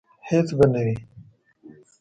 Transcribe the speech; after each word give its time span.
هیڅ 0.29 0.47
به 0.57 0.65
نه 0.73 0.81
وي 0.85 0.95